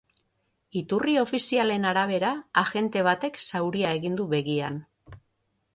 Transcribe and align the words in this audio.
Iturri 0.79 1.13
ofizialen 1.23 1.85
arabera, 1.91 2.33
agente 2.65 3.05
batek 3.09 3.39
zauria 3.49 3.95
egin 4.01 4.21
du 4.23 4.29
begian. 4.35 4.83